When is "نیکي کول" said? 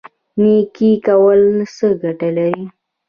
0.41-1.41